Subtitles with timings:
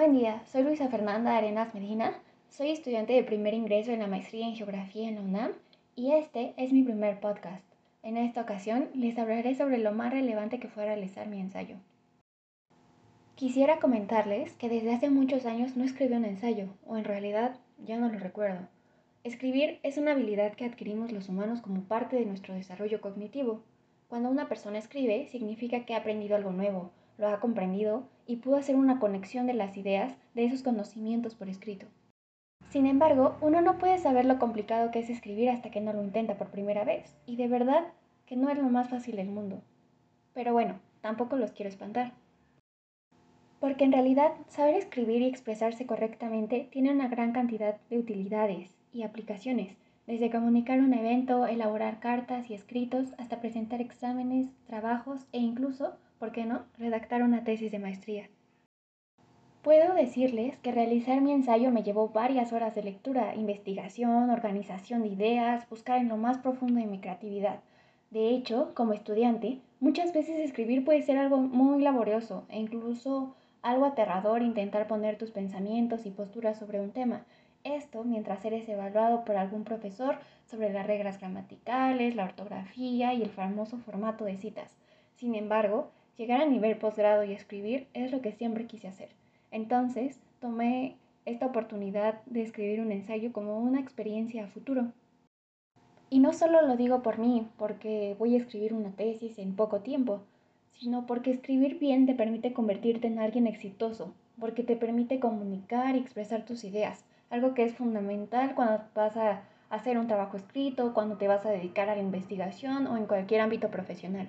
[0.00, 2.14] buen día, soy Luisa Fernanda Arenas Medina,
[2.48, 5.52] soy estudiante de primer ingreso en la maestría en Geografía en la UNAM
[5.94, 7.62] y este es mi primer podcast.
[8.02, 11.76] En esta ocasión les hablaré sobre lo más relevante que fue realizar mi ensayo.
[13.34, 17.98] Quisiera comentarles que desde hace muchos años no escribí un ensayo, o en realidad ya
[17.98, 18.68] no lo recuerdo.
[19.22, 23.64] Escribir es una habilidad que adquirimos los humanos como parte de nuestro desarrollo cognitivo.
[24.08, 28.56] Cuando una persona escribe, significa que ha aprendido algo nuevo, lo ha comprendido y pudo
[28.56, 31.86] hacer una conexión de las ideas de esos conocimientos por escrito.
[32.70, 36.02] Sin embargo, uno no puede saber lo complicado que es escribir hasta que no lo
[36.02, 37.88] intenta por primera vez, y de verdad
[38.26, 39.60] que no es lo más fácil del mundo.
[40.32, 42.12] Pero bueno, tampoco los quiero espantar.
[43.58, 49.02] Porque en realidad saber escribir y expresarse correctamente tiene una gran cantidad de utilidades y
[49.02, 49.76] aplicaciones,
[50.10, 56.32] desde comunicar un evento, elaborar cartas y escritos, hasta presentar exámenes, trabajos e incluso, ¿por
[56.32, 58.28] qué no?, redactar una tesis de maestría.
[59.62, 65.10] Puedo decirles que realizar mi ensayo me llevó varias horas de lectura, investigación, organización de
[65.10, 67.60] ideas, buscar en lo más profundo de mi creatividad.
[68.10, 73.84] De hecho, como estudiante, muchas veces escribir puede ser algo muy laborioso e incluso algo
[73.84, 77.24] aterrador intentar poner tus pensamientos y posturas sobre un tema.
[77.64, 83.30] Esto mientras eres evaluado por algún profesor sobre las reglas gramaticales, la ortografía y el
[83.30, 84.74] famoso formato de citas.
[85.16, 89.10] Sin embargo, llegar a nivel posgrado y escribir es lo que siempre quise hacer.
[89.50, 94.92] Entonces, tomé esta oportunidad de escribir un ensayo como una experiencia a futuro.
[96.08, 99.80] Y no solo lo digo por mí, porque voy a escribir una tesis en poco
[99.80, 100.22] tiempo,
[100.72, 106.00] sino porque escribir bien te permite convertirte en alguien exitoso, porque te permite comunicar y
[106.00, 111.16] expresar tus ideas, algo que es fundamental cuando vas a hacer un trabajo escrito, cuando
[111.16, 114.28] te vas a dedicar a la investigación o en cualquier ámbito profesional.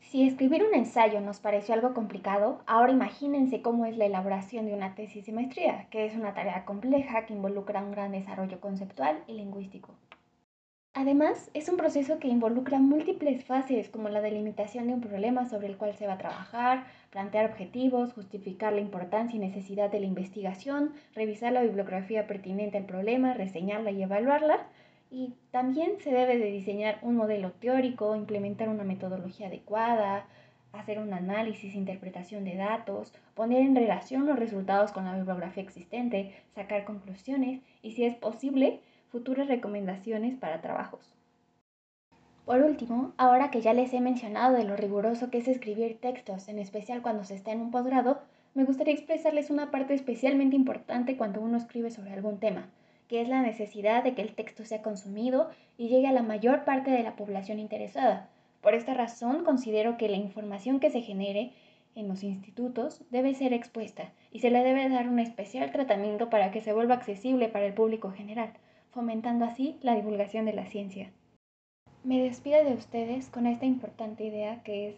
[0.00, 4.74] Si escribir un ensayo nos pareció algo complicado, ahora imagínense cómo es la elaboración de
[4.74, 9.22] una tesis de maestría, que es una tarea compleja que involucra un gran desarrollo conceptual
[9.26, 9.94] y lingüístico.
[10.96, 15.66] Además, es un proceso que involucra múltiples fases como la delimitación de un problema sobre
[15.66, 20.06] el cual se va a trabajar, plantear objetivos, justificar la importancia y necesidad de la
[20.06, 24.68] investigación, revisar la bibliografía pertinente al problema, reseñarla y evaluarla,
[25.10, 30.26] y también se debe de diseñar un modelo teórico, implementar una metodología adecuada,
[30.72, 36.32] hacer un análisis interpretación de datos, poner en relación los resultados con la bibliografía existente,
[36.54, 38.80] sacar conclusiones y, si es posible,
[39.14, 41.14] futuras recomendaciones para trabajos.
[42.44, 46.48] Por último, ahora que ya les he mencionado de lo riguroso que es escribir textos,
[46.48, 48.22] en especial cuando se está en un posgrado,
[48.54, 52.66] me gustaría expresarles una parte especialmente importante cuando uno escribe sobre algún tema,
[53.06, 55.48] que es la necesidad de que el texto sea consumido
[55.78, 58.28] y llegue a la mayor parte de la población interesada.
[58.62, 61.52] Por esta razón, considero que la información que se genere
[61.94, 66.50] en los institutos debe ser expuesta y se le debe dar un especial tratamiento para
[66.50, 68.50] que se vuelva accesible para el público general,
[68.94, 71.10] fomentando así la divulgación de la ciencia.
[72.04, 74.96] Me despido de ustedes con esta importante idea que es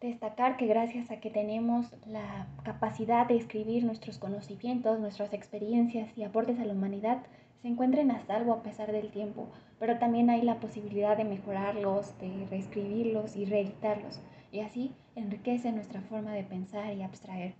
[0.00, 6.24] destacar que gracias a que tenemos la capacidad de escribir nuestros conocimientos, nuestras experiencias y
[6.24, 7.22] aportes a la humanidad,
[7.60, 9.48] se encuentren a salvo a pesar del tiempo,
[9.78, 14.20] pero también hay la posibilidad de mejorarlos, de reescribirlos y reeditarlos,
[14.52, 17.54] y así enriquece nuestra forma de pensar y abstraer.